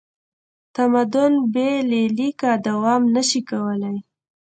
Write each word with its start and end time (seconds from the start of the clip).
تمدن 0.75 1.33
بې 1.53 1.69
له 1.89 2.01
لیکه 2.17 2.51
دوام 2.67 3.01
نه 3.15 3.21
شي 3.29 3.41
کولی. 3.49 3.97